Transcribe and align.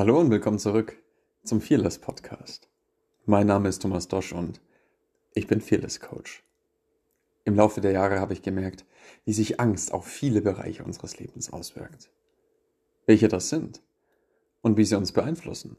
Hallo 0.00 0.18
und 0.18 0.30
willkommen 0.30 0.58
zurück 0.58 0.96
zum 1.44 1.60
Fearless 1.60 1.98
Podcast. 1.98 2.70
Mein 3.26 3.46
Name 3.46 3.68
ist 3.68 3.82
Thomas 3.82 4.08
Dosch 4.08 4.32
und 4.32 4.62
ich 5.34 5.46
bin 5.46 5.60
Fearless 5.60 6.00
Coach. 6.00 6.42
Im 7.44 7.54
Laufe 7.54 7.82
der 7.82 7.92
Jahre 7.92 8.18
habe 8.18 8.32
ich 8.32 8.40
gemerkt, 8.40 8.86
wie 9.26 9.34
sich 9.34 9.60
Angst 9.60 9.92
auf 9.92 10.06
viele 10.06 10.40
Bereiche 10.40 10.84
unseres 10.84 11.18
Lebens 11.18 11.52
auswirkt. 11.52 12.10
Welche 13.04 13.28
das 13.28 13.50
sind 13.50 13.82
und 14.62 14.78
wie 14.78 14.86
sie 14.86 14.96
uns 14.96 15.12
beeinflussen. 15.12 15.76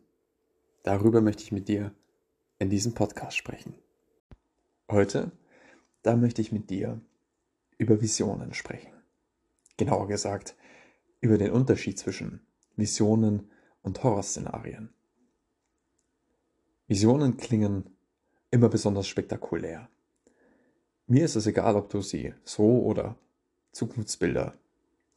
Darüber 0.84 1.22
möchte 1.22 1.42
ich 1.42 1.52
mit 1.52 1.68
dir 1.68 1.92
in 2.60 2.70
diesem 2.70 2.94
Podcast 2.94 3.36
sprechen. 3.36 3.74
Heute, 4.92 5.32
da 6.04 6.16
möchte 6.16 6.44
ich 6.44 6.52
mit 6.52 6.70
dir 6.70 7.02
über 7.80 8.02
Visionen 8.02 8.54
sprechen. 8.54 8.94
Genauer 9.78 10.08
gesagt, 10.08 10.56
über 11.22 11.40
den 11.40 11.54
Unterschied 11.54 11.98
zwischen 11.98 12.46
Visionen 12.76 13.50
und 13.82 14.04
Horrorszenarien. 14.04 14.94
Visionen 16.88 17.38
klingen 17.38 17.96
immer 18.50 18.70
besonders 18.70 19.08
spektakulär. 19.08 19.90
Mir 21.08 21.26
ist 21.26 21.36
es 21.36 21.48
egal, 21.48 21.76
ob 21.76 21.90
du 21.90 22.02
sie 22.02 22.34
so 22.44 22.84
oder 22.84 23.18
Zukunftsbilder, 23.72 24.58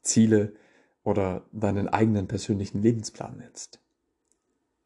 Ziele 0.03 0.55
oder 1.03 1.45
deinen 1.53 1.89
eigenen 1.89 2.29
persönlichen 2.29 2.83
Lebensplan 2.83 3.37
nennst. 3.39 3.81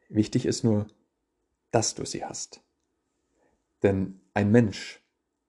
Wichtig 0.09 0.46
ist 0.46 0.65
nur, 0.65 0.87
dass 1.70 1.95
du 1.95 2.04
sie 2.04 2.24
hast. 2.24 2.62
Denn 3.82 4.20
ein 4.34 4.51
Mensch 4.51 5.02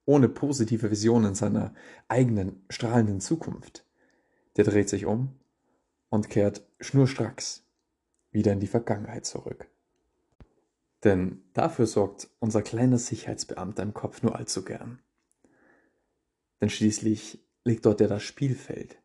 ohne 0.06 0.28
positive 0.28 0.92
Visionen 0.92 1.36
seiner 1.36 1.74
eigenen 2.08 2.66
strahlenden 2.70 3.22
Zukunft, 3.22 3.86
der 4.58 4.66
dreht 4.66 4.90
sich 4.90 5.06
um 5.06 5.40
und 6.10 6.30
kehrt 6.30 6.68
schnurstracks 6.80 7.64
wieder 8.32 8.54
in 8.54 8.60
die 8.60 8.68
Vergangenheit 8.68 9.26
zurück. 9.26 9.70
Denn 11.04 11.44
dafür 11.54 11.88
sorgt 11.88 12.30
unser 12.40 12.62
kleiner 12.62 12.98
Sicherheitsbeamter 12.98 13.84
im 13.84 13.94
Kopf 13.94 14.22
nur 14.22 14.36
allzu 14.36 14.66
gern. 14.66 15.02
Denn 16.62 16.70
schließlich 16.70 17.40
liegt 17.64 17.86
dort 17.86 18.02
ja 18.02 18.08
das 18.08 18.24
Spielfeld, 18.24 19.02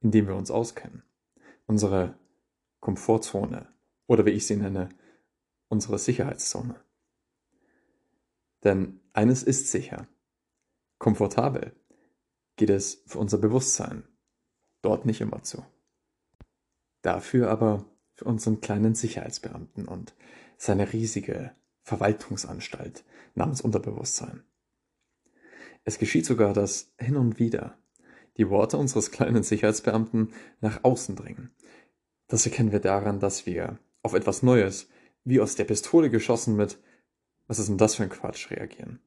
in 0.00 0.10
dem 0.10 0.26
wir 0.26 0.34
uns 0.34 0.50
auskennen. 0.50 1.04
Unsere 1.66 2.18
Komfortzone 2.80 3.68
oder 4.06 4.24
wie 4.26 4.30
ich 4.30 4.46
sie 4.46 4.56
nenne, 4.56 4.88
unsere 5.68 5.98
Sicherheitszone. 5.98 6.80
Denn 8.64 9.00
eines 9.12 9.42
ist 9.42 9.70
sicher. 9.70 10.08
Komfortabel 10.98 11.76
geht 12.56 12.70
es 12.70 13.04
für 13.06 13.18
unser 13.18 13.38
Bewusstsein 13.38 14.08
dort 14.82 15.06
nicht 15.06 15.20
immer 15.20 15.42
zu. 15.42 15.64
Dafür 17.02 17.50
aber 17.50 17.84
für 18.18 18.24
unseren 18.24 18.60
kleinen 18.60 18.96
Sicherheitsbeamten 18.96 19.86
und 19.86 20.12
seine 20.56 20.92
riesige 20.92 21.52
Verwaltungsanstalt 21.82 23.04
namens 23.36 23.60
Unterbewusstsein. 23.60 24.42
Es 25.84 25.98
geschieht 25.98 26.26
sogar, 26.26 26.52
dass 26.52 26.92
hin 26.98 27.16
und 27.16 27.38
wieder 27.38 27.78
die 28.36 28.50
Worte 28.50 28.76
unseres 28.76 29.12
kleinen 29.12 29.44
Sicherheitsbeamten 29.44 30.32
nach 30.60 30.82
außen 30.82 31.14
dringen. 31.14 31.52
Das 32.26 32.44
erkennen 32.44 32.72
wir 32.72 32.80
daran, 32.80 33.20
dass 33.20 33.46
wir 33.46 33.78
auf 34.02 34.14
etwas 34.14 34.42
Neues, 34.42 34.88
wie 35.22 35.40
aus 35.40 35.54
der 35.54 35.64
Pistole 35.64 36.10
geschossen 36.10 36.56
mit 36.56 36.76
Was 37.46 37.60
ist 37.60 37.68
denn 37.68 37.78
das 37.78 37.94
für 37.94 38.02
ein 38.02 38.10
Quatsch 38.10 38.50
reagieren. 38.50 38.98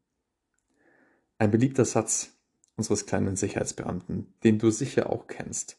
Ein 1.37 1.51
beliebter 1.51 1.83
Satz 1.83 2.31
unseres 2.77 3.05
kleinen 3.05 3.35
Sicherheitsbeamten, 3.35 4.33
den 4.45 4.57
du 4.57 4.71
sicher 4.71 5.09
auch 5.09 5.27
kennst, 5.27 5.77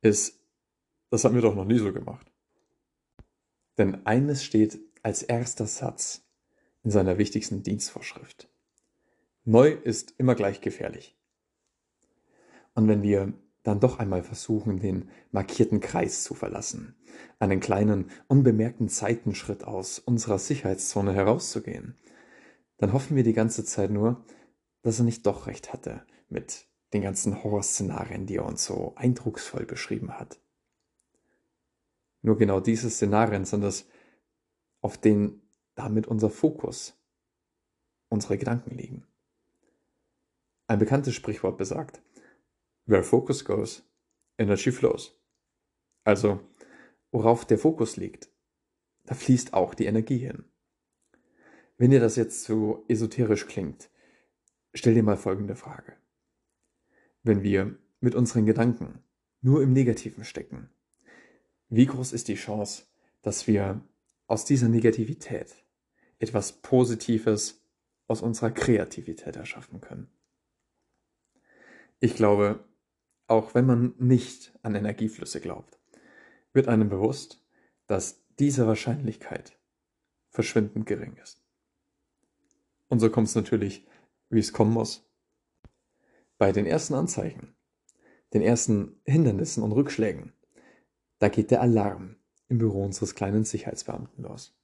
ist, 0.00 0.38
das 1.10 1.24
haben 1.24 1.34
wir 1.34 1.42
doch 1.42 1.56
noch 1.56 1.64
nie 1.64 1.78
so 1.78 1.92
gemacht. 1.92 2.31
Denn 3.82 4.06
eines 4.06 4.44
steht 4.44 4.78
als 5.02 5.24
erster 5.24 5.66
Satz 5.66 6.22
in 6.84 6.92
seiner 6.92 7.18
wichtigsten 7.18 7.64
Dienstvorschrift. 7.64 8.48
Neu 9.44 9.70
ist 9.72 10.14
immer 10.18 10.36
gleich 10.36 10.60
gefährlich. 10.60 11.18
Und 12.76 12.86
wenn 12.86 13.02
wir 13.02 13.32
dann 13.64 13.80
doch 13.80 13.98
einmal 13.98 14.22
versuchen, 14.22 14.78
den 14.78 15.10
markierten 15.32 15.80
Kreis 15.80 16.22
zu 16.22 16.34
verlassen, 16.34 16.94
einen 17.40 17.58
kleinen, 17.58 18.08
unbemerkten 18.28 18.88
Zeitenschritt 18.88 19.64
aus 19.64 19.98
unserer 19.98 20.38
Sicherheitszone 20.38 21.12
herauszugehen, 21.12 21.98
dann 22.78 22.92
hoffen 22.92 23.16
wir 23.16 23.24
die 23.24 23.32
ganze 23.32 23.64
Zeit 23.64 23.90
nur, 23.90 24.24
dass 24.82 25.00
er 25.00 25.06
nicht 25.06 25.26
doch 25.26 25.48
recht 25.48 25.72
hatte 25.72 26.06
mit 26.28 26.68
den 26.92 27.02
ganzen 27.02 27.42
Horrorszenarien, 27.42 28.26
die 28.26 28.36
er 28.36 28.46
uns 28.46 28.64
so 28.64 28.92
eindrucksvoll 28.94 29.66
beschrieben 29.66 30.20
hat. 30.20 30.38
Nur 32.22 32.38
genau 32.38 32.60
diese 32.60 32.88
Szenarien 32.88 33.44
sind 33.44 33.64
es, 33.64 33.88
auf 34.80 34.96
denen 34.98 35.42
damit 35.74 36.06
unser 36.06 36.30
Fokus, 36.30 36.96
unsere 38.08 38.38
Gedanken 38.38 38.76
liegen. 38.76 39.06
Ein 40.68 40.78
bekanntes 40.78 41.14
Sprichwort 41.14 41.58
besagt, 41.58 42.02
where 42.86 43.02
focus 43.02 43.44
goes, 43.44 43.82
energy 44.38 44.70
flows. 44.70 45.18
Also, 46.04 46.40
worauf 47.10 47.44
der 47.44 47.58
Fokus 47.58 47.96
liegt, 47.96 48.30
da 49.04 49.14
fließt 49.14 49.54
auch 49.54 49.74
die 49.74 49.86
Energie 49.86 50.18
hin. 50.18 50.44
Wenn 51.76 51.90
dir 51.90 52.00
das 52.00 52.16
jetzt 52.16 52.44
zu 52.44 52.84
esoterisch 52.88 53.46
klingt, 53.46 53.90
stell 54.74 54.94
dir 54.94 55.02
mal 55.02 55.16
folgende 55.16 55.56
Frage. 55.56 55.96
Wenn 57.22 57.42
wir 57.42 57.76
mit 58.00 58.14
unseren 58.14 58.46
Gedanken 58.46 59.02
nur 59.40 59.62
im 59.62 59.72
Negativen 59.72 60.24
stecken, 60.24 60.70
wie 61.74 61.86
groß 61.86 62.12
ist 62.12 62.28
die 62.28 62.34
Chance, 62.34 62.82
dass 63.22 63.46
wir 63.46 63.80
aus 64.26 64.44
dieser 64.44 64.68
Negativität 64.68 65.64
etwas 66.18 66.52
Positives 66.52 67.64
aus 68.08 68.20
unserer 68.20 68.50
Kreativität 68.50 69.36
erschaffen 69.36 69.80
können? 69.80 70.10
Ich 71.98 72.14
glaube, 72.14 72.62
auch 73.26 73.54
wenn 73.54 73.64
man 73.64 73.94
nicht 73.96 74.52
an 74.60 74.74
Energieflüsse 74.74 75.40
glaubt, 75.40 75.78
wird 76.52 76.68
einem 76.68 76.90
bewusst, 76.90 77.42
dass 77.86 78.22
diese 78.38 78.66
Wahrscheinlichkeit 78.66 79.58
verschwindend 80.28 80.84
gering 80.84 81.16
ist. 81.22 81.42
Und 82.88 82.98
so 82.98 83.08
kommt 83.08 83.28
es 83.28 83.34
natürlich, 83.34 83.86
wie 84.28 84.40
es 84.40 84.52
kommen 84.52 84.74
muss. 84.74 85.10
Bei 86.36 86.52
den 86.52 86.66
ersten 86.66 86.92
Anzeichen, 86.92 87.56
den 88.34 88.42
ersten 88.42 89.00
Hindernissen 89.06 89.62
und 89.62 89.72
Rückschlägen 89.72 90.34
da 91.22 91.28
geht 91.28 91.52
der 91.52 91.60
Alarm 91.60 92.16
im 92.48 92.58
Büro 92.58 92.82
unseres 92.82 93.14
kleinen 93.14 93.44
Sicherheitsbeamten 93.44 94.24
los. 94.24 94.58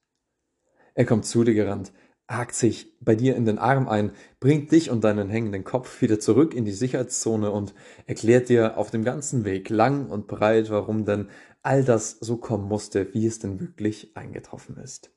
Er 0.96 1.06
kommt 1.06 1.24
zu 1.24 1.44
dir 1.44 1.54
gerannt, 1.54 1.92
hakt 2.26 2.56
sich 2.56 2.98
bei 2.98 3.14
dir 3.14 3.36
in 3.36 3.44
den 3.44 3.58
Arm 3.58 3.88
ein, 3.88 4.10
bringt 4.40 4.72
dich 4.72 4.90
und 4.90 5.04
deinen 5.04 5.28
hängenden 5.28 5.62
Kopf 5.62 6.02
wieder 6.02 6.18
zurück 6.18 6.54
in 6.54 6.64
die 6.64 6.72
Sicherheitszone 6.72 7.52
und 7.52 7.74
erklärt 8.06 8.48
dir 8.48 8.76
auf 8.76 8.90
dem 8.90 9.04
ganzen 9.04 9.44
Weg 9.44 9.70
lang 9.70 10.10
und 10.10 10.26
breit, 10.26 10.68
warum 10.68 11.04
denn 11.04 11.28
all 11.62 11.84
das 11.84 12.18
so 12.18 12.38
kommen 12.38 12.66
musste, 12.66 13.14
wie 13.14 13.26
es 13.26 13.38
denn 13.38 13.60
wirklich 13.60 14.16
eingetroffen 14.16 14.78
ist. 14.78 15.12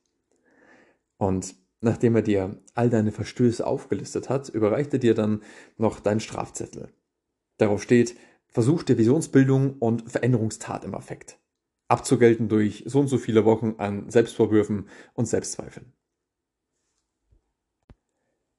Und 1.16 1.56
nachdem 1.80 2.14
er 2.14 2.22
dir 2.22 2.62
all 2.74 2.88
deine 2.88 3.10
Verstöße 3.10 3.66
aufgelistet 3.66 4.28
hat, 4.28 4.48
überreicht 4.48 4.92
er 4.92 5.00
dir 5.00 5.14
dann 5.14 5.42
noch 5.76 5.98
deinen 5.98 6.20
Strafzettel. 6.20 6.92
Darauf 7.58 7.82
steht, 7.82 8.14
Versuch 8.52 8.82
der 8.82 8.98
Visionsbildung 8.98 9.78
und 9.78 10.10
Veränderungstat 10.10 10.84
im 10.84 10.94
Affekt. 10.94 11.38
Abzugelten 11.88 12.48
durch 12.48 12.84
so 12.86 13.00
und 13.00 13.08
so 13.08 13.18
viele 13.18 13.44
Wochen 13.44 13.74
an 13.78 14.10
Selbstvorwürfen 14.10 14.88
und 15.14 15.26
Selbstzweifeln. 15.26 15.92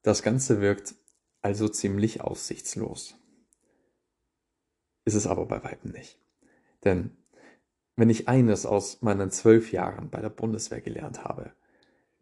Das 0.01 0.21
Ganze 0.21 0.61
wirkt 0.61 0.95
also 1.41 1.67
ziemlich 1.67 2.21
aussichtslos. 2.21 3.15
Ist 5.05 5.15
es 5.15 5.27
aber 5.27 5.45
bei 5.45 5.63
weitem 5.63 5.91
nicht. 5.91 6.19
Denn 6.83 7.15
wenn 7.95 8.09
ich 8.09 8.27
eines 8.27 8.65
aus 8.65 9.01
meinen 9.01 9.29
zwölf 9.29 9.71
Jahren 9.71 10.09
bei 10.09 10.19
der 10.19 10.29
Bundeswehr 10.29 10.81
gelernt 10.81 11.23
habe, 11.23 11.53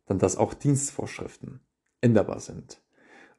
dann 0.06 0.19
dass 0.19 0.35
auch 0.35 0.53
Dienstvorschriften 0.53 1.62
änderbar 2.01 2.39
sind. 2.39 2.81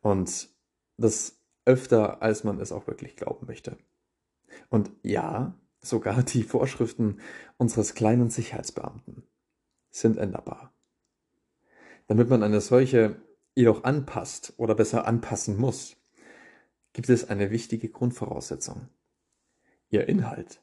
Und 0.01 0.49
das 0.97 1.39
öfter, 1.65 2.23
als 2.23 2.45
man 2.45 2.61
es 2.61 2.73
auch 2.73 2.87
wirklich 2.87 3.17
glauben 3.17 3.47
möchte. 3.47 3.77
Und 4.73 4.91
ja, 5.03 5.55
sogar 5.83 6.23
die 6.23 6.45
Vorschriften 6.45 7.21
unseres 7.59 7.95
kleinen 7.95 8.31
Sicherheitsbeamten 8.31 9.23
sind 9.91 10.17
änderbar. 10.17 10.73
Damit 12.07 12.31
man 12.31 12.43
eine 12.43 12.63
solche 12.63 13.21
jedoch 13.55 13.85
anpasst 13.85 14.55
oder 14.57 14.75
besser 14.75 15.07
anpassen 15.07 15.59
muss, 15.59 15.99
gibt 16.95 17.11
es 17.11 17.29
eine 17.29 17.51
wichtige 17.51 17.91
Grundvoraussetzung. 17.91 18.89
Ihr 19.91 20.09
Inhalt 20.09 20.63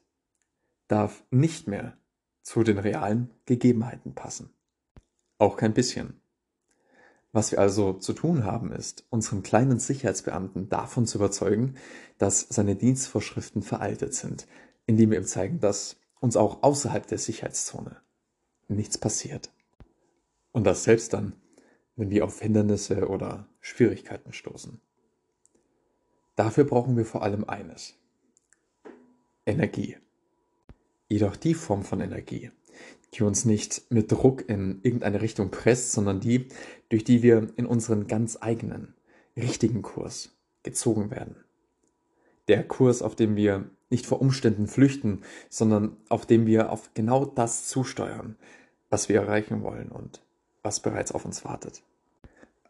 darf 0.88 1.22
nicht 1.30 1.68
mehr 1.68 1.96
zu 2.42 2.64
den 2.64 2.78
realen 2.78 3.30
Gegebenheiten 3.44 4.16
passen. 4.16 4.50
Auch 5.38 5.56
kein 5.56 5.72
bisschen. 5.72 6.20
Was 7.32 7.52
wir 7.52 7.60
also 7.60 7.92
zu 7.92 8.12
tun 8.12 8.44
haben, 8.44 8.72
ist, 8.72 9.04
unseren 9.10 9.42
kleinen 9.42 9.78
Sicherheitsbeamten 9.78 10.68
davon 10.68 11.06
zu 11.06 11.18
überzeugen, 11.18 11.76
dass 12.18 12.40
seine 12.48 12.74
Dienstvorschriften 12.74 13.62
veraltet 13.62 14.14
sind, 14.14 14.48
indem 14.86 15.12
wir 15.12 15.18
ihm 15.18 15.26
zeigen, 15.26 15.60
dass 15.60 15.96
uns 16.18 16.36
auch 16.36 16.62
außerhalb 16.62 17.06
der 17.06 17.18
Sicherheitszone 17.18 17.96
nichts 18.68 18.98
passiert. 18.98 19.52
Und 20.52 20.64
das 20.64 20.84
selbst 20.84 21.12
dann, 21.12 21.34
wenn 21.96 22.10
wir 22.10 22.24
auf 22.24 22.40
Hindernisse 22.40 23.08
oder 23.08 23.46
Schwierigkeiten 23.60 24.32
stoßen. 24.32 24.80
Dafür 26.34 26.64
brauchen 26.64 26.96
wir 26.96 27.04
vor 27.04 27.22
allem 27.22 27.44
eines. 27.44 27.94
Energie. 29.46 29.96
Jedoch 31.08 31.36
die 31.36 31.54
Form 31.54 31.82
von 31.84 32.00
Energie, 32.00 32.50
die 33.14 33.22
uns 33.22 33.44
nicht 33.44 33.90
mit 33.90 34.10
Druck 34.12 34.48
in 34.48 34.80
irgendeine 34.82 35.20
Richtung 35.20 35.50
presst, 35.50 35.92
sondern 35.92 36.20
die, 36.20 36.46
durch 36.88 37.04
die 37.04 37.22
wir 37.22 37.48
in 37.56 37.66
unseren 37.66 38.06
ganz 38.06 38.38
eigenen, 38.40 38.94
richtigen 39.36 39.82
Kurs 39.82 40.36
gezogen 40.62 41.10
werden. 41.10 41.36
Der 42.48 42.66
Kurs, 42.66 43.02
auf 43.02 43.14
dem 43.14 43.36
wir 43.36 43.70
nicht 43.90 44.06
vor 44.06 44.20
Umständen 44.20 44.66
flüchten, 44.66 45.22
sondern 45.48 45.96
auf 46.08 46.26
dem 46.26 46.46
wir 46.46 46.70
auf 46.70 46.90
genau 46.94 47.24
das 47.24 47.66
zusteuern, 47.66 48.36
was 48.88 49.08
wir 49.08 49.16
erreichen 49.16 49.62
wollen 49.62 49.88
und 49.88 50.22
was 50.62 50.80
bereits 50.80 51.12
auf 51.12 51.24
uns 51.24 51.44
wartet. 51.44 51.82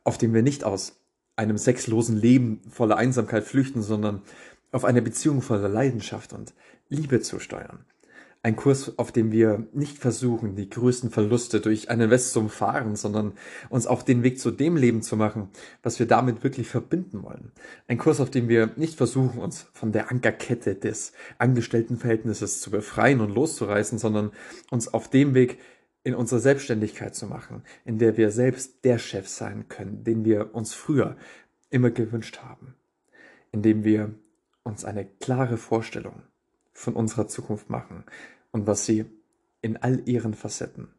Auf 0.04 0.18
dem 0.18 0.32
wir 0.32 0.42
nicht 0.42 0.64
aus 0.64 1.00
einem 1.36 1.58
sexlosen 1.58 2.16
Leben 2.16 2.62
voller 2.70 2.96
Einsamkeit 2.96 3.44
flüchten, 3.44 3.82
sondern 3.82 4.22
auf 4.72 4.84
eine 4.84 5.02
Beziehung 5.02 5.42
voller 5.42 5.68
Leidenschaft 5.68 6.32
und 6.32 6.54
Liebe 6.88 7.20
zusteuern. 7.20 7.84
Ein 8.42 8.56
Kurs, 8.56 8.98
auf 8.98 9.12
dem 9.12 9.32
wir 9.32 9.66
nicht 9.74 9.98
versuchen, 9.98 10.56
die 10.56 10.70
größten 10.70 11.10
Verluste 11.10 11.60
durch 11.60 11.90
einen 11.90 12.08
West 12.08 12.32
zu 12.32 12.40
umfahren, 12.40 12.96
sondern 12.96 13.34
uns 13.68 13.86
auf 13.86 14.02
den 14.02 14.22
Weg 14.22 14.40
zu 14.40 14.50
dem 14.50 14.78
Leben 14.78 15.02
zu 15.02 15.18
machen, 15.18 15.50
was 15.82 15.98
wir 15.98 16.06
damit 16.06 16.42
wirklich 16.42 16.66
verbinden 16.66 17.22
wollen. 17.22 17.52
Ein 17.86 17.98
Kurs, 17.98 18.18
auf 18.18 18.30
dem 18.30 18.48
wir 18.48 18.70
nicht 18.76 18.96
versuchen, 18.96 19.40
uns 19.40 19.66
von 19.74 19.92
der 19.92 20.10
Ankerkette 20.10 20.74
des 20.74 21.12
Angestelltenverhältnisses 21.36 22.62
zu 22.62 22.70
befreien 22.70 23.20
und 23.20 23.34
loszureißen, 23.34 23.98
sondern 23.98 24.30
uns 24.70 24.88
auf 24.88 25.10
dem 25.10 25.34
Weg 25.34 25.58
in 26.02 26.14
unsere 26.14 26.40
Selbstständigkeit 26.40 27.14
zu 27.14 27.26
machen, 27.26 27.62
in 27.84 27.98
der 27.98 28.16
wir 28.16 28.30
selbst 28.30 28.86
der 28.86 28.96
Chef 28.96 29.28
sein 29.28 29.68
können, 29.68 30.02
den 30.02 30.24
wir 30.24 30.54
uns 30.54 30.72
früher 30.72 31.18
immer 31.68 31.90
gewünscht 31.90 32.38
haben, 32.38 32.74
indem 33.52 33.84
wir 33.84 34.14
uns 34.62 34.86
eine 34.86 35.04
klare 35.04 35.58
Vorstellung 35.58 36.22
von 36.80 36.94
unserer 36.94 37.28
Zukunft 37.28 37.68
machen 37.68 38.04
und 38.52 38.66
was 38.66 38.86
sie 38.86 39.04
in 39.60 39.76
all 39.76 40.08
ihren 40.08 40.34
Facetten 40.34 40.94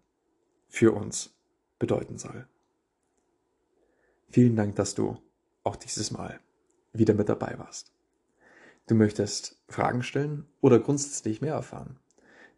für 0.68 0.94
uns 0.94 1.34
bedeuten 1.80 2.18
soll. 2.18 2.48
Vielen 4.30 4.56
Dank, 4.56 4.76
dass 4.76 4.94
du 4.94 5.18
auch 5.64 5.76
dieses 5.76 6.12
Mal 6.12 6.40
wieder 6.94 7.16
mit 7.16 7.30
dabei 7.30 7.58
warst. 7.58 7.92
Du 8.88 8.96
möchtest 8.96 9.60
Fragen 9.68 10.04
stellen 10.04 10.46
oder 10.62 10.80
grundsätzlich 10.80 11.42
mehr 11.42 11.54
erfahren? 11.54 11.98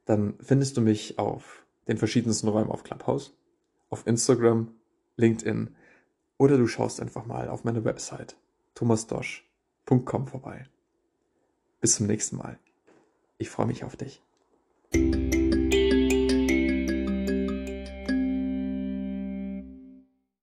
Dann 0.05 0.35
findest 0.39 0.75
du 0.75 0.81
mich 0.81 1.17
auf 1.17 1.65
den 1.87 1.97
verschiedensten 1.97 2.49
Räumen 2.49 2.71
auf 2.71 2.83
Clubhouse, 2.83 3.37
auf 3.89 4.05
Instagram, 4.05 4.75
LinkedIn 5.15 5.75
oder 6.37 6.57
du 6.57 6.67
schaust 6.67 6.99
einfach 6.99 7.25
mal 7.25 7.47
auf 7.47 7.63
meine 7.63 7.85
Website 7.85 8.35
thomasdosch.com 8.75 10.27
vorbei. 10.27 10.67
Bis 11.79 11.95
zum 11.95 12.07
nächsten 12.07 12.37
Mal. 12.37 12.59
Ich 13.37 13.49
freue 13.49 13.67
mich 13.67 13.83
auf 13.83 13.95
dich. 13.95 14.21